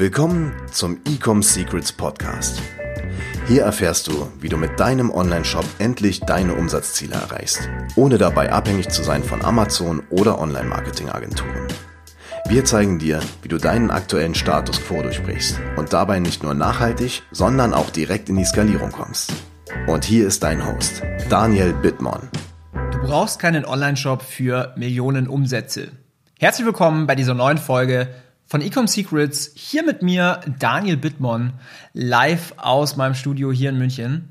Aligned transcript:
Willkommen 0.00 0.54
zum 0.72 0.98
Ecom 1.04 1.42
Secrets 1.42 1.92
Podcast. 1.92 2.62
Hier 3.46 3.64
erfährst 3.64 4.06
du, 4.06 4.32
wie 4.40 4.48
du 4.48 4.56
mit 4.56 4.80
deinem 4.80 5.10
Online-Shop 5.10 5.66
endlich 5.78 6.20
deine 6.20 6.54
Umsatzziele 6.54 7.16
erreichst, 7.16 7.68
ohne 7.96 8.16
dabei 8.16 8.50
abhängig 8.50 8.88
zu 8.88 9.02
sein 9.02 9.22
von 9.22 9.44
Amazon 9.44 10.02
oder 10.08 10.38
Online-Marketing-Agenturen. 10.38 11.68
Wir 12.48 12.64
zeigen 12.64 12.98
dir, 12.98 13.20
wie 13.42 13.48
du 13.48 13.58
deinen 13.58 13.90
aktuellen 13.90 14.34
Status 14.34 14.80
quo 14.80 15.02
durchbrichst 15.02 15.60
und 15.76 15.92
dabei 15.92 16.18
nicht 16.18 16.42
nur 16.42 16.54
nachhaltig, 16.54 17.22
sondern 17.30 17.74
auch 17.74 17.90
direkt 17.90 18.30
in 18.30 18.36
die 18.36 18.46
Skalierung 18.46 18.92
kommst. 18.92 19.34
Und 19.86 20.06
hier 20.06 20.26
ist 20.26 20.42
dein 20.42 20.66
Host, 20.66 21.02
Daniel 21.28 21.74
Bittmann. 21.74 22.30
Du 22.92 23.00
brauchst 23.02 23.38
keinen 23.38 23.66
Online-Shop 23.66 24.22
für 24.22 24.72
Millionen 24.78 25.28
Umsätze. 25.28 25.88
Herzlich 26.38 26.64
willkommen 26.64 27.06
bei 27.06 27.16
dieser 27.16 27.34
neuen 27.34 27.58
Folge 27.58 28.08
von 28.50 28.62
Ecom 28.62 28.88
Secrets. 28.88 29.52
Hier 29.54 29.84
mit 29.84 30.02
mir 30.02 30.40
Daniel 30.58 30.96
Bittmann, 30.96 31.52
live 31.94 32.52
aus 32.56 32.96
meinem 32.96 33.14
Studio 33.14 33.52
hier 33.52 33.70
in 33.70 33.78
München. 33.78 34.28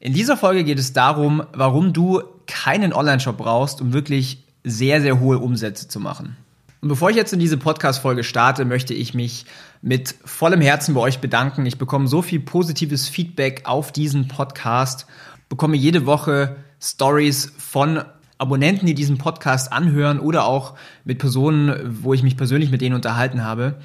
In 0.00 0.14
dieser 0.14 0.38
Folge 0.38 0.64
geht 0.64 0.78
es 0.78 0.94
darum, 0.94 1.42
warum 1.52 1.92
du 1.92 2.22
keinen 2.46 2.94
Online-Shop 2.94 3.36
brauchst, 3.36 3.82
um 3.82 3.92
wirklich 3.92 4.44
sehr, 4.64 5.02
sehr 5.02 5.20
hohe 5.20 5.38
Umsätze 5.38 5.88
zu 5.88 6.00
machen. 6.00 6.38
Und 6.80 6.88
bevor 6.88 7.10
ich 7.10 7.16
jetzt 7.16 7.34
in 7.34 7.38
diese 7.38 7.58
Podcast-Folge 7.58 8.24
starte, 8.24 8.64
möchte 8.64 8.94
ich 8.94 9.12
mich 9.12 9.44
mit 9.82 10.14
vollem 10.24 10.62
Herzen 10.62 10.94
bei 10.94 11.02
euch 11.02 11.18
bedanken. 11.18 11.66
Ich 11.66 11.76
bekomme 11.76 12.08
so 12.08 12.22
viel 12.22 12.40
positives 12.40 13.10
Feedback 13.10 13.62
auf 13.64 13.92
diesen 13.92 14.26
Podcast, 14.26 15.06
bekomme 15.50 15.76
jede 15.76 16.06
Woche 16.06 16.56
Stories 16.80 17.52
von 17.58 18.04
Abonnenten, 18.40 18.86
die 18.86 18.94
diesen 18.94 19.18
Podcast 19.18 19.72
anhören 19.72 20.18
oder 20.18 20.44
auch 20.44 20.74
mit 21.04 21.18
Personen, 21.18 21.98
wo 22.02 22.14
ich 22.14 22.22
mich 22.22 22.36
persönlich 22.36 22.70
mit 22.70 22.80
denen 22.80 22.94
unterhalten 22.94 23.44
habe. 23.44 23.76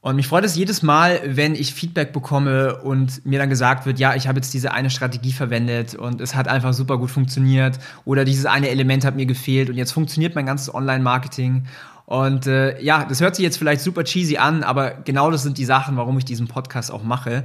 Und 0.00 0.16
mich 0.16 0.28
freut 0.28 0.44
es 0.44 0.54
jedes 0.54 0.82
Mal, 0.82 1.20
wenn 1.24 1.54
ich 1.54 1.74
Feedback 1.74 2.12
bekomme 2.12 2.76
und 2.82 3.26
mir 3.26 3.38
dann 3.38 3.50
gesagt 3.50 3.84
wird, 3.84 3.98
ja, 3.98 4.14
ich 4.14 4.28
habe 4.28 4.38
jetzt 4.38 4.54
diese 4.54 4.72
eine 4.72 4.90
Strategie 4.90 5.32
verwendet 5.32 5.94
und 5.94 6.20
es 6.20 6.34
hat 6.34 6.46
einfach 6.46 6.72
super 6.72 6.98
gut 6.98 7.10
funktioniert 7.10 7.78
oder 8.04 8.24
dieses 8.24 8.46
eine 8.46 8.68
Element 8.68 9.04
hat 9.04 9.16
mir 9.16 9.26
gefehlt 9.26 9.68
und 9.68 9.76
jetzt 9.76 9.92
funktioniert 9.92 10.34
mein 10.34 10.46
ganzes 10.46 10.72
Online-Marketing. 10.72 11.66
Und 12.06 12.46
äh, 12.46 12.80
ja, 12.80 13.04
das 13.04 13.20
hört 13.20 13.36
sich 13.36 13.42
jetzt 13.42 13.58
vielleicht 13.58 13.82
super 13.82 14.04
cheesy 14.04 14.38
an, 14.38 14.62
aber 14.62 14.92
genau 14.92 15.30
das 15.30 15.42
sind 15.42 15.58
die 15.58 15.64
Sachen, 15.64 15.96
warum 15.96 16.16
ich 16.16 16.24
diesen 16.24 16.46
Podcast 16.48 16.90
auch 16.90 17.02
mache, 17.02 17.44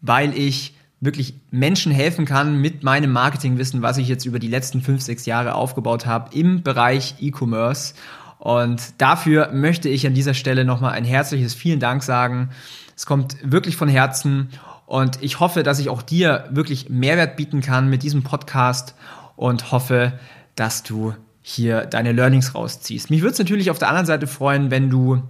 weil 0.00 0.36
ich 0.36 0.74
wirklich 1.02 1.34
Menschen 1.50 1.90
helfen 1.90 2.24
kann 2.24 2.60
mit 2.60 2.84
meinem 2.84 3.10
Marketingwissen, 3.10 3.82
was 3.82 3.98
ich 3.98 4.06
jetzt 4.06 4.24
über 4.24 4.38
die 4.38 4.48
letzten 4.48 4.80
fünf, 4.80 5.02
sechs 5.02 5.26
Jahre 5.26 5.56
aufgebaut 5.56 6.06
habe 6.06 6.34
im 6.34 6.62
Bereich 6.62 7.16
E-Commerce. 7.20 7.94
Und 8.38 8.80
dafür 8.98 9.50
möchte 9.52 9.88
ich 9.88 10.06
an 10.06 10.14
dieser 10.14 10.32
Stelle 10.32 10.64
nochmal 10.64 10.92
ein 10.92 11.04
herzliches 11.04 11.54
vielen 11.54 11.80
Dank 11.80 12.04
sagen. 12.04 12.50
Es 12.96 13.04
kommt 13.04 13.36
wirklich 13.42 13.76
von 13.76 13.88
Herzen 13.88 14.50
und 14.86 15.20
ich 15.22 15.40
hoffe, 15.40 15.64
dass 15.64 15.80
ich 15.80 15.88
auch 15.88 16.02
dir 16.02 16.48
wirklich 16.50 16.88
Mehrwert 16.88 17.36
bieten 17.36 17.62
kann 17.62 17.90
mit 17.90 18.04
diesem 18.04 18.22
Podcast 18.22 18.94
und 19.34 19.72
hoffe, 19.72 20.12
dass 20.54 20.84
du 20.84 21.14
hier 21.40 21.84
deine 21.86 22.12
Learnings 22.12 22.54
rausziehst. 22.54 23.10
Mich 23.10 23.22
würde 23.22 23.32
es 23.32 23.38
natürlich 23.40 23.72
auf 23.72 23.78
der 23.78 23.88
anderen 23.88 24.06
Seite 24.06 24.28
freuen, 24.28 24.70
wenn 24.70 24.88
du 24.88 25.22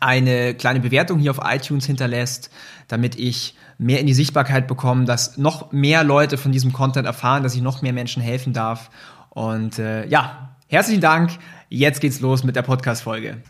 eine 0.00 0.54
kleine 0.54 0.80
Bewertung 0.80 1.18
hier 1.18 1.30
auf 1.30 1.40
iTunes 1.42 1.86
hinterlässt, 1.86 2.50
damit 2.88 3.16
ich 3.18 3.54
mehr 3.78 4.00
in 4.00 4.06
die 4.06 4.14
Sichtbarkeit 4.14 4.66
bekomme, 4.66 5.04
dass 5.04 5.36
noch 5.36 5.72
mehr 5.72 6.04
Leute 6.04 6.38
von 6.38 6.52
diesem 6.52 6.72
Content 6.72 7.06
erfahren, 7.06 7.42
dass 7.42 7.54
ich 7.54 7.62
noch 7.62 7.82
mehr 7.82 7.92
Menschen 7.92 8.22
helfen 8.22 8.52
darf. 8.52 8.90
Und 9.30 9.78
äh, 9.78 10.06
ja, 10.06 10.56
herzlichen 10.68 11.00
Dank. 11.00 11.30
Jetzt 11.68 12.00
geht's 12.00 12.20
los 12.20 12.44
mit 12.44 12.56
der 12.56 12.62
Podcast-Folge. 12.62 13.42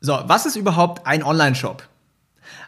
So, 0.00 0.18
was 0.26 0.46
ist 0.46 0.56
überhaupt 0.56 1.06
ein 1.06 1.22
Online-Shop? 1.22 1.88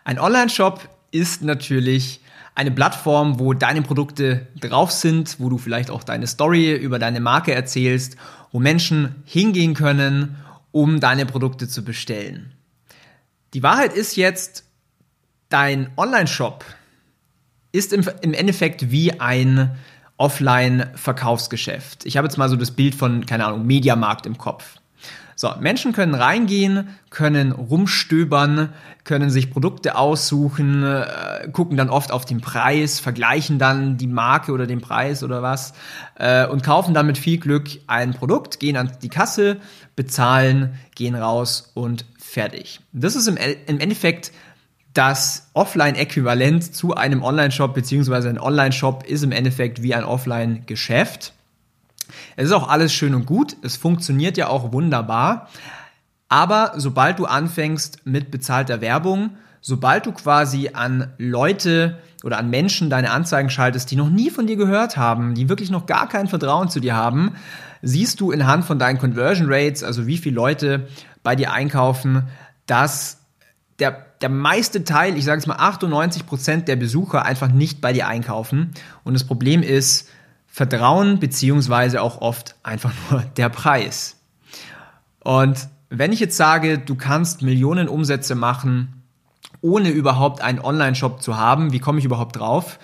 Ein 0.04 0.18
Online-Shop 0.18 0.88
ist 1.10 1.42
natürlich 1.42 2.20
eine 2.54 2.70
Plattform, 2.70 3.38
wo 3.38 3.54
deine 3.54 3.82
Produkte 3.82 4.46
drauf 4.60 4.90
sind, 4.92 5.40
wo 5.40 5.48
du 5.48 5.58
vielleicht 5.58 5.90
auch 5.90 6.02
deine 6.02 6.26
Story 6.26 6.74
über 6.74 6.98
deine 6.98 7.20
Marke 7.20 7.54
erzählst, 7.54 8.16
wo 8.52 8.58
Menschen 8.58 9.22
hingehen 9.24 9.74
können, 9.74 10.36
um 10.70 11.00
deine 11.00 11.26
Produkte 11.26 11.68
zu 11.68 11.84
bestellen. 11.84 12.52
Die 13.54 13.62
Wahrheit 13.62 13.92
ist 13.92 14.16
jetzt, 14.16 14.64
dein 15.48 15.90
Online-Shop 15.96 16.64
ist 17.72 17.92
im, 17.92 18.08
im 18.20 18.34
Endeffekt 18.34 18.90
wie 18.90 19.20
ein 19.20 19.76
Offline-Verkaufsgeschäft. 20.16 22.06
Ich 22.06 22.16
habe 22.16 22.26
jetzt 22.26 22.36
mal 22.36 22.48
so 22.48 22.56
das 22.56 22.70
Bild 22.70 22.94
von, 22.94 23.26
keine 23.26 23.46
Ahnung, 23.46 23.66
Mediamarkt 23.66 24.26
im 24.26 24.38
Kopf. 24.38 24.76
So, 25.42 25.50
Menschen 25.58 25.92
können 25.92 26.14
reingehen, 26.14 26.90
können 27.10 27.50
rumstöbern, 27.50 28.68
können 29.02 29.28
sich 29.28 29.50
Produkte 29.50 29.96
aussuchen, 29.96 30.84
äh, 30.84 31.48
gucken 31.50 31.76
dann 31.76 31.90
oft 31.90 32.12
auf 32.12 32.24
den 32.24 32.40
Preis, 32.40 33.00
vergleichen 33.00 33.58
dann 33.58 33.96
die 33.96 34.06
Marke 34.06 34.52
oder 34.52 34.68
den 34.68 34.80
Preis 34.80 35.24
oder 35.24 35.42
was 35.42 35.74
äh, 36.14 36.46
und 36.46 36.62
kaufen 36.62 36.94
dann 36.94 37.08
mit 37.08 37.18
viel 37.18 37.38
Glück 37.38 37.68
ein 37.88 38.14
Produkt, 38.14 38.60
gehen 38.60 38.76
an 38.76 38.92
die 39.02 39.08
Kasse, 39.08 39.56
bezahlen, 39.96 40.78
gehen 40.94 41.16
raus 41.16 41.72
und 41.74 42.04
fertig. 42.20 42.78
Das 42.92 43.16
ist 43.16 43.26
im, 43.26 43.36
im 43.66 43.80
Endeffekt 43.80 44.30
das 44.94 45.50
Offline-Äquivalent 45.54 46.72
zu 46.72 46.94
einem 46.94 47.24
Online-Shop, 47.24 47.74
beziehungsweise 47.74 48.28
ein 48.28 48.38
Online-Shop 48.38 49.02
ist 49.08 49.24
im 49.24 49.32
Endeffekt 49.32 49.82
wie 49.82 49.92
ein 49.92 50.04
Offline-Geschäft. 50.04 51.32
Es 52.36 52.46
ist 52.46 52.52
auch 52.52 52.68
alles 52.68 52.92
schön 52.92 53.14
und 53.14 53.26
gut, 53.26 53.56
es 53.62 53.76
funktioniert 53.76 54.36
ja 54.36 54.48
auch 54.48 54.72
wunderbar, 54.72 55.48
aber 56.28 56.72
sobald 56.76 57.18
du 57.18 57.26
anfängst 57.26 58.06
mit 58.06 58.30
bezahlter 58.30 58.80
Werbung, 58.80 59.36
sobald 59.60 60.06
du 60.06 60.12
quasi 60.12 60.70
an 60.72 61.12
Leute 61.18 61.98
oder 62.24 62.38
an 62.38 62.48
Menschen 62.48 62.88
deine 62.88 63.10
Anzeigen 63.10 63.50
schaltest, 63.50 63.90
die 63.90 63.96
noch 63.96 64.08
nie 64.08 64.30
von 64.30 64.46
dir 64.46 64.56
gehört 64.56 64.96
haben, 64.96 65.34
die 65.34 65.48
wirklich 65.48 65.70
noch 65.70 65.84
gar 65.86 66.08
kein 66.08 66.28
Vertrauen 66.28 66.70
zu 66.70 66.80
dir 66.80 66.94
haben, 66.94 67.34
siehst 67.82 68.20
du 68.20 68.32
anhand 68.32 68.64
von 68.64 68.78
deinen 68.78 68.98
Conversion 68.98 69.46
Rates, 69.50 69.82
also 69.82 70.06
wie 70.06 70.18
viele 70.18 70.36
Leute 70.36 70.88
bei 71.22 71.36
dir 71.36 71.52
einkaufen, 71.52 72.28
dass 72.66 73.18
der, 73.78 74.06
der 74.20 74.28
meiste 74.28 74.84
Teil, 74.84 75.16
ich 75.16 75.24
sage 75.24 75.40
es 75.40 75.46
mal 75.46 75.56
98 75.56 76.26
Prozent 76.26 76.68
der 76.68 76.76
Besucher 76.76 77.24
einfach 77.24 77.48
nicht 77.48 77.80
bei 77.80 77.92
dir 77.92 78.06
einkaufen. 78.06 78.70
Und 79.04 79.14
das 79.14 79.24
Problem 79.24 79.62
ist 79.62 80.08
Vertrauen 80.54 81.18
beziehungsweise 81.18 82.02
auch 82.02 82.20
oft 82.20 82.56
einfach 82.62 82.92
nur 83.10 83.22
der 83.38 83.48
Preis. 83.48 84.16
Und 85.20 85.66
wenn 85.88 86.12
ich 86.12 86.20
jetzt 86.20 86.36
sage, 86.36 86.78
du 86.78 86.94
kannst 86.94 87.40
Millionen 87.40 87.88
Umsätze 87.88 88.34
machen, 88.34 89.02
ohne 89.62 89.88
überhaupt 89.88 90.42
einen 90.42 90.58
Online-Shop 90.58 91.22
zu 91.22 91.38
haben, 91.38 91.72
wie 91.72 91.78
komme 91.78 92.00
ich 92.00 92.04
überhaupt 92.04 92.36
drauf? 92.36 92.78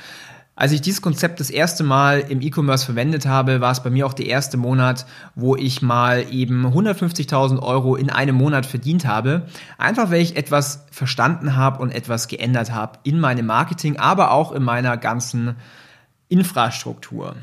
Als 0.56 0.72
ich 0.72 0.80
dieses 0.80 1.02
Konzept 1.02 1.40
das 1.40 1.50
erste 1.50 1.84
Mal 1.84 2.20
im 2.20 2.40
E-Commerce 2.40 2.86
verwendet 2.86 3.26
habe, 3.26 3.60
war 3.60 3.70
es 3.70 3.82
bei 3.82 3.90
mir 3.90 4.06
auch 4.06 4.14
der 4.14 4.26
erste 4.26 4.56
Monat, 4.56 5.04
wo 5.34 5.54
ich 5.54 5.82
mal 5.82 6.24
eben 6.32 6.66
150.000 6.66 7.60
Euro 7.60 7.96
in 7.96 8.08
einem 8.08 8.34
Monat 8.34 8.64
verdient 8.64 9.06
habe. 9.06 9.46
Einfach 9.76 10.10
weil 10.10 10.22
ich 10.22 10.36
etwas 10.36 10.86
verstanden 10.90 11.54
habe 11.54 11.82
und 11.82 11.90
etwas 11.90 12.28
geändert 12.28 12.72
habe 12.72 12.98
in 13.02 13.20
meinem 13.20 13.46
Marketing, 13.46 13.98
aber 13.98 14.30
auch 14.30 14.52
in 14.52 14.62
meiner 14.62 14.96
ganzen 14.96 15.54
Infrastruktur. 16.28 17.36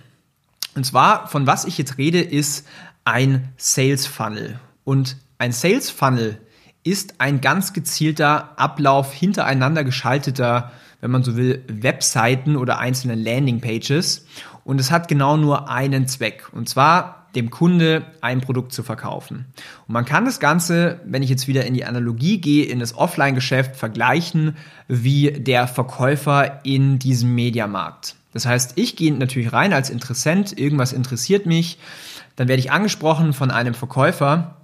Und 0.76 0.86
zwar, 0.86 1.28
von 1.28 1.48
was 1.48 1.66
ich 1.66 1.78
jetzt 1.78 1.98
rede, 1.98 2.22
ist 2.22 2.68
ein 3.04 3.50
Sales 3.58 4.06
Funnel. 4.08 4.60
Und 4.84 5.18
ein 5.38 5.52
Sales 5.52 5.90
Funnel 5.90 6.40
ist 6.84 7.16
ein 7.20 7.42
ganz 7.42 7.74
gezielter 7.74 8.60
Ablauf 8.60 9.14
hintereinander 9.14 9.84
geschalteter 9.84 10.72
wenn 11.06 11.12
man 11.12 11.24
so 11.24 11.38
will, 11.38 11.64
Webseiten 11.68 12.56
oder 12.56 12.80
einzelne 12.80 13.14
Landingpages. 13.14 14.26
Und 14.64 14.82
es 14.82 14.90
hat 14.90 15.08
genau 15.08 15.38
nur 15.38 15.70
einen 15.70 16.08
Zweck. 16.08 16.48
Und 16.52 16.68
zwar 16.68 17.28
dem 17.36 17.52
Kunde 17.52 18.08
ein 18.22 18.42
Produkt 18.42 18.74
zu 18.74 18.82
verkaufen. 18.82 19.46
Und 19.88 19.94
man 19.94 20.06
kann 20.06 20.26
das 20.26 20.40
Ganze, 20.40 21.02
wenn 21.06 21.22
ich 21.22 21.30
jetzt 21.30 21.48
wieder 21.48 21.64
in 21.66 21.76
die 21.76 21.86
Analogie 21.86 22.42
gehe, 22.42 22.66
in 22.66 22.80
das 22.80 22.96
Offline-Geschäft 22.96 23.76
vergleichen 23.76 24.58
wie 24.88 25.32
der 25.32 25.68
Verkäufer 25.68 26.62
in 26.64 26.98
diesem 26.98 27.36
Mediamarkt. 27.36 28.16
Das 28.36 28.46
heißt, 28.46 28.74
ich 28.76 28.98
gehe 28.98 29.14
natürlich 29.14 29.54
rein 29.54 29.72
als 29.72 29.90
Interessent, 29.90 30.60
irgendwas 30.60 30.92
interessiert 30.92 31.46
mich, 31.46 31.80
dann 32.36 32.50
werde 32.50 32.60
ich 32.60 32.70
angesprochen 32.70 33.32
von 33.32 33.50
einem 33.50 33.74
Verkäufer 33.74 34.58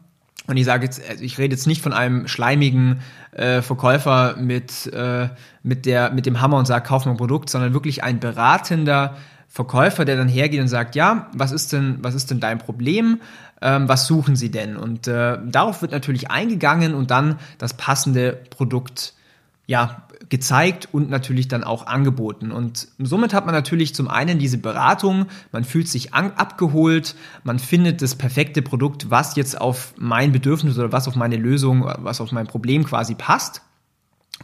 und 0.47 0.57
ich 0.57 0.65
sage 0.65 0.83
jetzt, 0.83 1.01
also 1.09 1.23
ich 1.23 1.37
rede 1.37 1.55
jetzt 1.55 1.67
nicht 1.67 1.81
von 1.81 1.93
einem 1.93 2.27
schleimigen 2.27 2.99
äh, 3.31 3.61
Verkäufer 3.61 4.35
mit, 4.37 4.87
äh, 4.87 5.29
mit, 5.63 5.85
der, 5.85 6.11
mit 6.11 6.25
dem 6.25 6.41
Hammer 6.41 6.57
und 6.57 6.65
sagt, 6.65 6.85
kauf 6.85 7.05
mal 7.05 7.11
ein 7.11 7.17
Produkt, 7.17 7.49
sondern 7.49 7.73
wirklich 7.73 8.03
ein 8.03 8.19
beratender 8.19 9.15
Verkäufer, 9.47 10.03
der 10.03 10.17
dann 10.17 10.27
hergeht 10.27 10.59
und 10.59 10.67
sagt, 10.67 10.95
ja, 10.95 11.29
was 11.33 11.53
ist 11.53 11.71
denn, 11.71 11.99
was 12.01 12.13
ist 12.13 12.29
denn 12.29 12.41
dein 12.41 12.57
Problem? 12.57 13.21
Ähm, 13.61 13.87
was 13.87 14.05
suchen 14.05 14.35
Sie 14.35 14.51
denn? 14.51 14.75
Und 14.75 15.07
äh, 15.07 15.37
darauf 15.45 15.81
wird 15.81 15.93
natürlich 15.93 16.29
eingegangen 16.29 16.93
und 16.93 17.09
dann 17.09 17.39
das 17.57 17.75
passende 17.75 18.33
Produkt 18.49 19.13
ja, 19.71 20.03
gezeigt 20.27 20.89
und 20.91 21.09
natürlich 21.09 21.47
dann 21.47 21.63
auch 21.63 21.87
angeboten. 21.87 22.51
Und 22.51 22.89
somit 22.99 23.33
hat 23.33 23.45
man 23.45 23.55
natürlich 23.55 23.95
zum 23.95 24.09
einen 24.09 24.37
diese 24.37 24.57
Beratung, 24.57 25.27
man 25.53 25.63
fühlt 25.63 25.87
sich 25.87 26.13
abgeholt, 26.13 27.15
man 27.45 27.57
findet 27.57 28.01
das 28.01 28.15
perfekte 28.15 28.61
Produkt, 28.61 29.09
was 29.09 29.37
jetzt 29.37 29.59
auf 29.59 29.93
mein 29.97 30.33
Bedürfnis 30.33 30.77
oder 30.77 30.91
was 30.91 31.07
auf 31.07 31.15
meine 31.15 31.37
Lösung, 31.37 31.89
was 31.99 32.19
auf 32.19 32.33
mein 32.33 32.47
Problem 32.47 32.83
quasi 32.83 33.15
passt. 33.15 33.61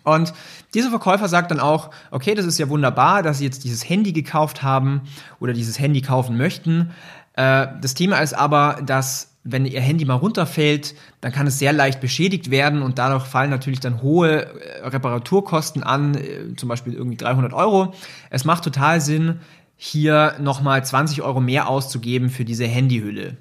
Und 0.04 0.32
dieser 0.74 0.92
Verkäufer 0.92 1.28
sagt 1.28 1.52
dann 1.52 1.60
auch, 1.60 1.92
okay, 2.12 2.34
das 2.34 2.46
ist 2.46 2.58
ja 2.58 2.70
wunderbar, 2.70 3.22
dass 3.22 3.40
Sie 3.40 3.44
jetzt 3.44 3.66
dieses 3.66 3.88
Handy 3.88 4.14
gekauft 4.14 4.64
haben 4.64 5.02
oder 5.42 5.52
dieses 5.52 5.78
Handy 5.78 6.02
kaufen 6.02 6.38
möchten. 6.38 6.92
Äh, 7.34 7.68
das 7.82 7.96
Thema 7.96 8.20
ist 8.20 8.34
aber, 8.34 8.80
dass 8.82 9.37
wenn 9.50 9.66
Ihr 9.66 9.82
Handy 9.82 10.06
mal 10.06 10.16
runterfällt, 10.16 10.94
dann 11.22 11.32
kann 11.32 11.48
es 11.48 11.58
sehr 11.58 11.74
leicht 11.74 12.02
beschädigt 12.02 12.52
werden 12.52 12.82
und 12.82 13.00
dadurch 13.00 13.26
fallen 13.26 13.50
natürlich 13.50 13.80
dann 13.80 14.02
hohe 14.02 14.46
äh, 14.46 14.88
Reparaturkosten 14.88 15.84
an, 15.84 16.16
äh, 16.16 16.56
zum 16.56 16.70
Beispiel 16.70 16.94
irgendwie 16.94 17.18
300 17.18 17.54
Euro. 17.54 17.94
Es 18.30 18.46
macht 18.46 18.64
total 18.64 19.00
Sinn, 19.00 19.40
hier 19.78 20.36
nochmal 20.40 20.84
20 20.84 21.22
Euro 21.22 21.40
mehr 21.40 21.70
auszugeben 21.70 22.30
für 22.30 22.44
diese 22.44 22.66
Handyhülle. 22.66 23.38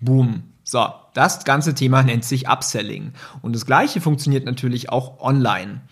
Boom. 0.00 0.44
So, 0.64 0.86
das 1.14 1.44
ganze 1.44 1.74
Thema 1.74 2.02
nennt 2.04 2.24
sich 2.24 2.48
Upselling. 2.48 3.12
Und 3.42 3.54
das 3.54 3.66
gleiche 3.66 4.00
funktioniert 4.00 4.46
natürlich 4.46 4.90
auch 4.90 5.20
online. 5.20 5.82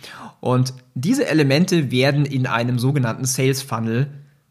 Und 0.40 0.74
diese 0.94 1.26
Elemente 1.26 1.90
werden 1.90 2.24
in 2.24 2.46
einem 2.46 2.78
sogenannten 2.78 3.24
Sales 3.24 3.62
Funnel 3.62 4.08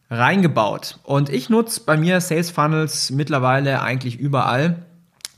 reingebaut. 0.09 1.00
Und 1.04 1.30
ich 1.30 1.50
nutze 1.50 1.81
bei 1.86 1.98
mir 1.98 2.21
Sales 2.21 2.51
Funnels 2.51 3.12
mittlerweile 3.12 3.81
eigentlich 3.81 4.19
überall. 4.19 4.86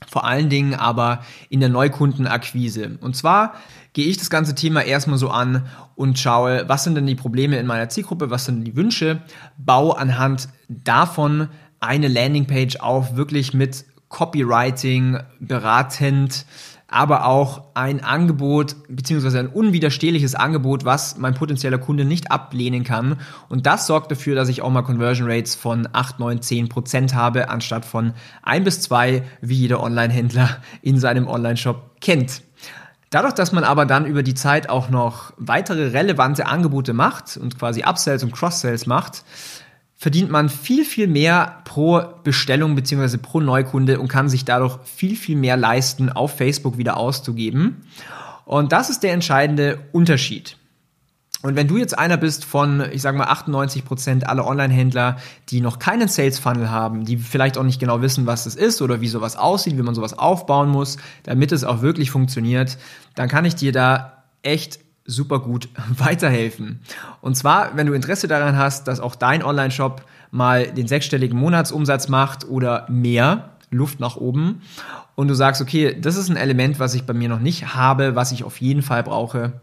Vor 0.08 0.24
allen 0.24 0.48
Dingen 0.48 0.74
aber 0.74 1.22
in 1.48 1.60
der 1.60 1.68
Neukundenakquise. 1.68 2.98
Und 3.00 3.16
zwar 3.16 3.54
gehe 3.92 4.06
ich 4.06 4.18
das 4.18 4.30
ganze 4.30 4.54
Thema 4.54 4.82
erstmal 4.82 5.18
so 5.18 5.30
an 5.30 5.66
und 5.94 6.18
schaue, 6.18 6.64
was 6.68 6.84
sind 6.84 6.94
denn 6.94 7.06
die 7.06 7.14
Probleme 7.14 7.58
in 7.58 7.66
meiner 7.66 7.88
Zielgruppe, 7.88 8.30
was 8.30 8.44
sind 8.44 8.64
die 8.64 8.76
Wünsche, 8.76 9.20
baue 9.58 9.98
anhand 9.98 10.48
davon 10.68 11.48
eine 11.80 12.08
Landingpage 12.08 12.76
auf, 12.76 13.16
wirklich 13.16 13.54
mit 13.54 13.84
Copywriting 14.08 15.18
beratend, 15.38 16.44
aber 16.90 17.24
auch 17.24 17.62
ein 17.74 18.02
Angebot 18.02 18.76
beziehungsweise 18.88 19.38
ein 19.38 19.46
unwiderstehliches 19.46 20.34
Angebot, 20.34 20.84
was 20.84 21.16
mein 21.16 21.34
potenzieller 21.34 21.78
Kunde 21.78 22.04
nicht 22.04 22.30
ablehnen 22.30 22.84
kann. 22.84 23.16
Und 23.48 23.66
das 23.66 23.86
sorgt 23.86 24.10
dafür, 24.10 24.34
dass 24.34 24.48
ich 24.48 24.62
auch 24.62 24.70
mal 24.70 24.82
Conversion 24.82 25.30
Rates 25.30 25.54
von 25.54 25.88
8, 25.92 26.18
9, 26.18 26.42
10 26.42 26.68
Prozent 26.68 27.14
habe, 27.14 27.48
anstatt 27.48 27.84
von 27.84 28.12
1 28.42 28.64
bis 28.64 28.80
2, 28.82 29.22
wie 29.40 29.54
jeder 29.54 29.82
Online-Händler 29.82 30.58
in 30.82 30.98
seinem 30.98 31.28
Online-Shop 31.28 32.00
kennt. 32.00 32.42
Dadurch, 33.10 33.34
dass 33.34 33.52
man 33.52 33.64
aber 33.64 33.86
dann 33.86 34.06
über 34.06 34.22
die 34.22 34.34
Zeit 34.34 34.68
auch 34.68 34.88
noch 34.88 35.32
weitere 35.36 35.88
relevante 35.88 36.46
Angebote 36.46 36.92
macht 36.92 37.36
und 37.36 37.58
quasi 37.58 37.82
Upsells 37.82 38.22
und 38.22 38.32
Cross-Sells 38.32 38.86
macht, 38.86 39.24
verdient 40.00 40.30
man 40.30 40.48
viel, 40.48 40.86
viel 40.86 41.08
mehr 41.08 41.60
pro 41.66 42.00
Bestellung 42.24 42.74
beziehungsweise 42.74 43.18
pro 43.18 43.38
Neukunde 43.40 44.00
und 44.00 44.08
kann 44.08 44.30
sich 44.30 44.46
dadurch 44.46 44.78
viel, 44.82 45.14
viel 45.14 45.36
mehr 45.36 45.58
leisten, 45.58 46.08
auf 46.08 46.38
Facebook 46.38 46.78
wieder 46.78 46.96
auszugeben. 46.96 47.84
Und 48.46 48.72
das 48.72 48.88
ist 48.88 49.02
der 49.02 49.12
entscheidende 49.12 49.78
Unterschied. 49.92 50.56
Und 51.42 51.54
wenn 51.54 51.68
du 51.68 51.76
jetzt 51.76 51.98
einer 51.98 52.16
bist 52.16 52.46
von, 52.46 52.82
ich 52.90 53.02
sage 53.02 53.18
mal, 53.18 53.26
98 53.26 53.84
Prozent 53.84 54.26
aller 54.26 54.46
Online-Händler, 54.46 55.18
die 55.50 55.60
noch 55.60 55.78
keinen 55.78 56.08
Sales-Funnel 56.08 56.70
haben, 56.70 57.04
die 57.04 57.18
vielleicht 57.18 57.58
auch 57.58 57.62
nicht 57.62 57.78
genau 57.78 58.00
wissen, 58.00 58.24
was 58.24 58.44
das 58.44 58.54
ist 58.54 58.80
oder 58.80 59.02
wie 59.02 59.08
sowas 59.08 59.36
aussieht, 59.36 59.76
wie 59.76 59.82
man 59.82 59.94
sowas 59.94 60.18
aufbauen 60.18 60.70
muss, 60.70 60.96
damit 61.24 61.52
es 61.52 61.62
auch 61.62 61.82
wirklich 61.82 62.10
funktioniert, 62.10 62.78
dann 63.16 63.28
kann 63.28 63.44
ich 63.44 63.54
dir 63.54 63.72
da 63.72 64.24
echt 64.42 64.80
super 65.10 65.40
gut 65.40 65.68
weiterhelfen. 65.98 66.80
Und 67.20 67.36
zwar, 67.36 67.76
wenn 67.76 67.86
du 67.86 67.92
Interesse 67.92 68.28
daran 68.28 68.56
hast, 68.56 68.88
dass 68.88 69.00
auch 69.00 69.14
dein 69.14 69.42
Online-Shop 69.42 70.02
mal 70.30 70.66
den 70.68 70.86
sechsstelligen 70.86 71.38
Monatsumsatz 71.38 72.08
macht 72.08 72.48
oder 72.48 72.86
mehr, 72.88 73.50
Luft 73.70 74.00
nach 74.00 74.16
oben, 74.16 74.62
und 75.20 75.28
du 75.28 75.34
sagst, 75.34 75.60
okay, 75.60 75.94
das 76.00 76.16
ist 76.16 76.30
ein 76.30 76.38
Element, 76.38 76.78
was 76.78 76.94
ich 76.94 77.02
bei 77.02 77.12
mir 77.12 77.28
noch 77.28 77.40
nicht 77.40 77.74
habe, 77.74 78.14
was 78.14 78.32
ich 78.32 78.42
auf 78.42 78.58
jeden 78.62 78.80
Fall 78.80 79.02
brauche, 79.02 79.60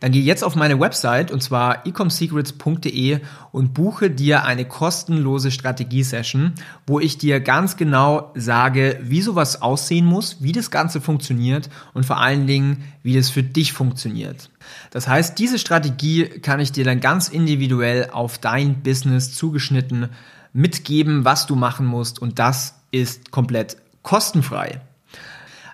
dann 0.00 0.12
geh 0.12 0.20
jetzt 0.20 0.44
auf 0.44 0.54
meine 0.54 0.78
Website 0.78 1.30
und 1.30 1.42
zwar 1.42 1.86
ecomsecrets.de 1.86 3.20
und 3.50 3.72
buche 3.72 4.10
dir 4.10 4.44
eine 4.44 4.66
kostenlose 4.66 5.50
Strategie-Session, 5.50 6.52
wo 6.86 7.00
ich 7.00 7.16
dir 7.16 7.40
ganz 7.40 7.78
genau 7.78 8.32
sage, 8.34 9.00
wie 9.02 9.22
sowas 9.22 9.62
aussehen 9.62 10.04
muss, 10.04 10.42
wie 10.42 10.52
das 10.52 10.70
Ganze 10.70 11.00
funktioniert 11.00 11.70
und 11.94 12.04
vor 12.04 12.18
allen 12.18 12.46
Dingen, 12.46 12.84
wie 13.02 13.16
das 13.16 13.30
für 13.30 13.42
dich 13.42 13.72
funktioniert. 13.72 14.50
Das 14.90 15.08
heißt, 15.08 15.38
diese 15.38 15.58
Strategie 15.58 16.24
kann 16.26 16.60
ich 16.60 16.70
dir 16.70 16.84
dann 16.84 17.00
ganz 17.00 17.28
individuell 17.28 18.10
auf 18.12 18.36
dein 18.36 18.82
Business 18.82 19.34
zugeschnitten 19.34 20.10
mitgeben, 20.52 21.24
was 21.24 21.46
du 21.46 21.56
machen 21.56 21.86
musst 21.86 22.18
und 22.18 22.38
das 22.38 22.77
ist 22.90 23.30
komplett 23.30 23.76
kostenfrei. 24.02 24.80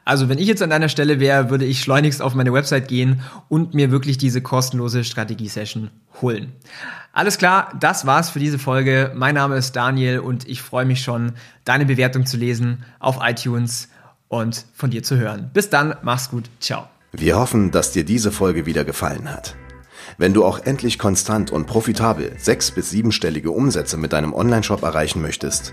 Also 0.04 0.28
wenn 0.28 0.38
ich 0.38 0.46
jetzt 0.46 0.62
an 0.62 0.70
deiner 0.70 0.90
Stelle 0.90 1.18
wäre, 1.18 1.48
würde 1.48 1.64
ich 1.64 1.80
schleunigst 1.80 2.20
auf 2.20 2.34
meine 2.34 2.52
Website 2.52 2.88
gehen 2.88 3.22
und 3.48 3.72
mir 3.72 3.90
wirklich 3.90 4.18
diese 4.18 4.42
kostenlose 4.42 5.02
Strategie-Session 5.02 5.90
holen. 6.20 6.52
Alles 7.12 7.38
klar, 7.38 7.72
das 7.80 8.04
war's 8.04 8.28
für 8.28 8.38
diese 8.38 8.58
Folge. 8.58 9.12
Mein 9.14 9.36
Name 9.36 9.56
ist 9.56 9.76
Daniel 9.76 10.18
und 10.18 10.46
ich 10.46 10.60
freue 10.60 10.84
mich 10.84 11.00
schon, 11.00 11.32
deine 11.64 11.86
Bewertung 11.86 12.26
zu 12.26 12.36
lesen 12.36 12.84
auf 12.98 13.18
iTunes 13.22 13.88
und 14.28 14.66
von 14.74 14.90
dir 14.90 15.02
zu 15.02 15.16
hören. 15.16 15.50
Bis 15.54 15.70
dann, 15.70 15.94
mach's 16.02 16.28
gut, 16.28 16.50
ciao. 16.60 16.88
Wir 17.12 17.38
hoffen, 17.38 17.70
dass 17.70 17.92
dir 17.92 18.04
diese 18.04 18.32
Folge 18.32 18.66
wieder 18.66 18.84
gefallen 18.84 19.30
hat. 19.30 19.54
Wenn 20.18 20.34
du 20.34 20.44
auch 20.44 20.58
endlich 20.58 20.98
konstant 20.98 21.50
und 21.50 21.66
profitabel 21.66 22.32
sechs- 22.38 22.70
bis 22.70 22.90
siebenstellige 22.90 23.50
Umsätze 23.50 23.96
mit 23.96 24.12
deinem 24.12 24.34
Onlineshop 24.34 24.82
erreichen 24.82 25.22
möchtest, 25.22 25.72